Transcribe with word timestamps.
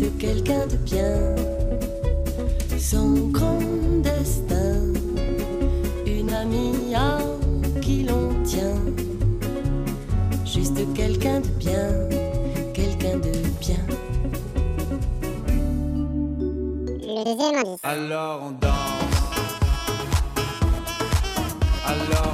Juste 0.00 0.16
quelqu'un 0.16 0.66
de 0.66 0.76
bien, 0.76 1.34
son 2.78 3.28
grand 3.28 3.58
destin, 4.02 4.94
une 6.06 6.32
amie 6.32 6.94
à 6.94 7.18
qui 7.82 8.04
l'on 8.04 8.32
tient. 8.42 8.80
Juste 10.46 10.78
quelqu'un 10.94 11.40
de 11.40 11.48
bien, 11.48 11.90
quelqu'un 12.72 13.18
de 13.18 13.32
bien. 13.60 13.84
Le 17.02 17.24
deuxième 17.24 17.56
indice. 17.58 17.80
Alors 17.82 18.40
on 18.42 18.52
danse. 18.52 19.00
Alors 21.84 22.29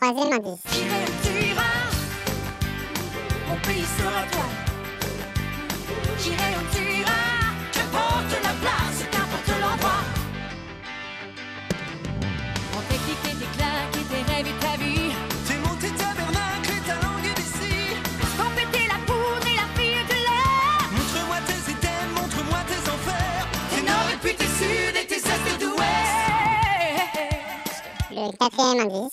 troisième 0.00 0.32
indice. 0.32 0.60
J'irai 0.72 1.04
tu 1.22 1.32
iras, 1.50 1.88
mon 3.48 3.56
pays 3.56 3.84
sera 3.98 4.22
toi. 4.32 4.46
J'irai 6.18 6.50
où 6.56 6.64
tu 6.74 6.82
iras, 7.00 7.52
qu'importe 7.72 8.32
la 8.42 8.54
place, 8.62 8.98
qu'importe 9.10 9.52
l'endroit. 9.60 10.04
On 12.76 12.80
fait 12.88 13.00
cliquer 13.04 13.34
tes 13.40 13.50
claques 13.56 13.96
et 14.00 14.06
tes 14.10 14.22
rêves 14.32 14.48
et 14.48 14.58
ta 14.64 14.74
vie. 14.82 15.12
J'ai 15.46 15.58
monté 15.68 15.88
tabernacle 15.90 16.70
et 16.76 16.82
ta 16.86 16.94
langue 17.04 17.34
d'ici. 17.36 17.76
On 18.38 18.50
péter 18.56 18.86
la 18.88 18.98
poudre 19.06 19.46
et 19.52 19.56
la 19.56 19.68
fille 19.76 20.04
de 20.08 20.18
l'air. 20.26 20.80
Montre-moi 20.92 21.38
tes 21.46 21.60
items, 21.72 22.10
montre-moi 22.16 22.60
tes 22.70 22.82
enfers. 22.88 23.44
Tes 23.70 23.82
nord 23.82 24.08
et 24.14 24.18
puis 24.22 24.34
tes 24.34 24.50
sud 24.58 24.94
et 24.96 25.06
tes 25.06 25.16
est 25.16 25.46
et 25.54 25.58
d'ouest. 25.58 26.16
Le 28.12 28.36
quatrième 28.38 28.80
indice. 28.80 29.10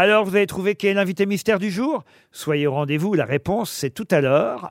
Alors, 0.00 0.24
vous 0.24 0.34
avez 0.34 0.46
trouvé 0.46 0.76
qui 0.76 0.86
est 0.86 0.94
l'invité 0.94 1.26
mystère 1.26 1.58
du 1.58 1.70
jour? 1.70 2.04
Soyez 2.32 2.66
au 2.66 2.72
rendez-vous, 2.72 3.12
la 3.12 3.26
réponse 3.26 3.70
c'est 3.70 3.90
tout 3.90 4.08
à 4.10 4.22
l'heure, 4.22 4.70